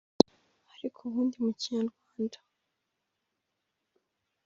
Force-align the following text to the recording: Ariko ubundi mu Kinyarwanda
Ariko 0.73 0.99
ubundi 1.07 1.35
mu 1.45 1.53
Kinyarwanda 1.61 2.37